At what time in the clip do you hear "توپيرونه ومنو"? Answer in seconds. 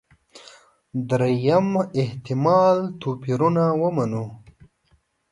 3.01-4.25